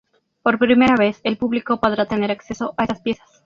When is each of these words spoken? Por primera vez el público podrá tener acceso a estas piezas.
Por 0.41 0.57
primera 0.57 0.95
vez 0.95 1.19
el 1.23 1.37
público 1.37 1.79
podrá 1.79 2.07
tener 2.07 2.31
acceso 2.31 2.73
a 2.75 2.85
estas 2.85 3.01
piezas. 3.01 3.29